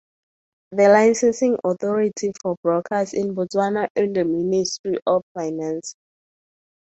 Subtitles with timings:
[0.71, 5.93] The licensing authority for brokers in Botswana is the Ministry of Finance.